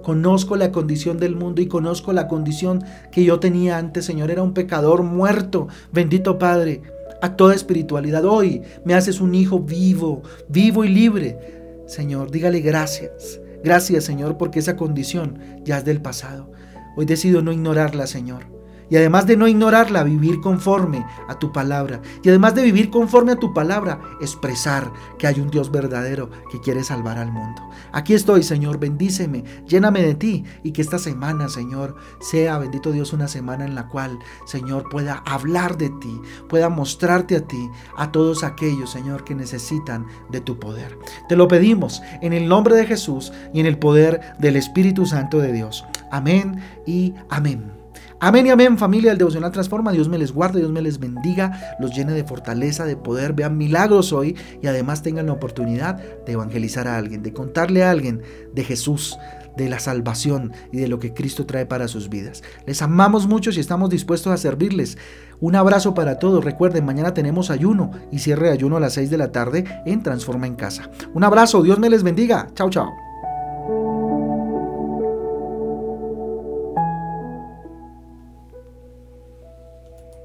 Conozco 0.01 0.55
la 0.55 0.71
condición 0.71 1.19
del 1.19 1.35
mundo 1.35 1.61
y 1.61 1.67
conozco 1.67 2.13
la 2.13 2.29
condición 2.29 2.85
que 3.11 3.25
yo 3.25 3.41
tenía 3.41 3.79
antes, 3.79 4.05
Señor. 4.05 4.31
Era 4.31 4.45
un 4.45 4.55
pecador 4.55 5.03
muerto. 5.03 5.67
Bendito 5.93 6.39
Padre, 6.39 6.83
a 7.21 7.35
toda 7.35 7.57
espiritualidad. 7.57 8.25
Hoy 8.25 8.63
me 8.85 8.95
haces 8.95 9.21
un 9.21 9.35
hijo 9.35 9.59
vivo, 9.59 10.23
vivo 10.49 10.85
y 10.85 10.89
libre. 10.89 11.83
Señor, 11.89 12.31
dígale 12.31 12.61
gracias. 12.61 13.41
Gracias, 13.65 14.05
Señor, 14.05 14.39
porque 14.39 14.61
esa 14.61 14.77
condición 14.77 15.41
ya 15.65 15.79
es 15.79 15.85
del 15.85 16.01
pasado. 16.01 16.49
Hoy 16.97 17.07
decido 17.07 17.43
no 17.43 17.51
ignorarla, 17.51 18.07
Señor. 18.07 18.45
Y 18.93 18.97
además 18.99 19.27
de 19.27 19.39
no 19.39 19.49
ignorarla, 19.49 20.05
vivir 20.05 20.43
conforme 20.43 21.07
a 21.27 21.39
tu 21.39 21.51
palabra. 21.51 22.03
Y 22.23 22.29
además 22.29 22.55
de 22.55 22.61
vivir 22.61 22.91
conforme 22.91 23.33
a 23.33 23.37
tu 23.37 23.55
palabra, 23.55 24.03
expresar 24.21 24.93
que 25.17 25.27
hay 25.27 25.41
un 25.41 25.49
Dios 25.49 25.71
verdadero 25.71 26.29
que 26.51 26.61
quiere 26.61 26.85
salvar 26.85 27.17
al 27.17 27.33
mundo. 27.33 27.63
Aquí 27.93 28.13
estoy, 28.13 28.43
Señor, 28.43 28.79
bendíceme, 28.79 29.45
lléname 29.67 30.03
de 30.03 30.15
ti 30.15 30.45
y 30.63 30.73
que 30.73 30.83
esta 30.83 30.99
semana, 30.99 31.49
Señor, 31.49 31.97
sea, 32.21 32.59
bendito 32.59 32.93
Dios, 32.93 33.15
una 33.15 33.29
semana 33.29 33.65
en 33.65 33.75
la 33.75 33.89
cual, 33.89 34.19
Señor, 34.45 34.91
pueda 34.91 35.23
hablar 35.25 35.79
de 35.79 35.89
ti, 35.89 36.21
pueda 36.51 36.69
mostrarte 36.69 37.37
a 37.37 37.47
ti, 37.49 37.71
a 37.97 38.13
todos 38.13 38.45
aquellos, 38.45 38.91
Señor, 38.91 39.25
que 39.25 39.35
necesitan 39.35 40.07
de 40.31 40.43
tu 40.43 40.61
poder. 40.61 40.99
Te 41.31 41.37
lo 41.37 41.49
pedimos 41.49 42.03
en 42.21 42.35
el 42.35 42.47
nombre 42.47 42.77
de 42.77 42.85
Jesús 42.85 43.33
y 43.55 43.61
en 43.61 43.65
el 43.65 43.79
poder 43.79 44.35
del 44.39 44.57
Espíritu 44.57 45.07
Santo 45.07 45.39
de 45.39 45.51
Dios. 45.51 45.83
Amén 46.11 46.63
y 46.85 47.15
amén. 47.31 47.82
Amén 48.21 48.47
y 48.47 48.51
amén, 48.51 48.79
familia 48.79 49.11
del 49.11 49.19
Devocional 49.19 49.51
Transforma. 49.51 49.93
Dios 49.93 50.09
me 50.09 50.19
les 50.19 50.33
guarde, 50.33 50.61
Dios 50.61 50.73
me 50.73 50.83
les 50.83 50.99
bendiga, 50.99 51.77
los 51.81 51.95
llene 51.95 52.13
de 52.13 52.25
fortaleza, 52.25 52.85
de 52.85 52.97
poder, 52.97 53.33
vean 53.33 53.59
milagros 53.59 54.13
hoy 54.13 54.37
y 54.63 54.67
además 54.67 55.03
tengan 55.03 55.27
la 55.27 55.33
oportunidad 55.33 55.97
de 56.25 56.33
evangelizar 56.33 56.87
a 56.89 56.97
alguien, 56.97 57.23
de 57.23 57.33
contarle 57.33 57.83
a 57.83 57.91
alguien 57.91 58.23
de 58.53 58.65
Jesús, 58.65 59.19
de 59.57 59.69
la 59.69 59.79
salvación 59.79 60.53
y 60.73 60.79
de 60.79 60.89
lo 60.89 60.99
que 60.99 61.13
Cristo 61.13 61.47
trae 61.47 61.67
para 61.67 61.89
sus 61.89 62.09
vidas. 62.09 62.43
Les 62.67 62.83
amamos 62.83 63.27
mucho 63.27 63.51
y 63.51 63.61
estamos 63.61 63.91
dispuestos 63.91 64.33
a 64.33 64.37
servirles. 64.37 64.99
Un 65.41 65.57
abrazo 65.57 65.95
para 65.95 66.19
todos. 66.19 66.45
Recuerden, 66.45 66.85
mañana 66.85 67.15
tenemos 67.15 67.51
ayuno 67.51 67.91
y 68.11 68.21
cierre 68.21 68.47
de 68.47 68.53
ayuno 68.53 68.77
a 68.77 68.81
las 68.81 68.95
6 68.95 69.11
de 69.11 69.19
la 69.19 69.33
tarde 69.33 69.65
en 69.85 70.03
Transforma 70.03 70.47
en 70.47 70.55
Casa. 70.55 70.91
Un 71.15 71.25
abrazo, 71.25 71.63
Dios 71.63 71.79
me 71.79 71.91
les 71.91 72.03
bendiga. 72.03 72.49
Chao, 72.55 72.71
chao. 72.71 73.12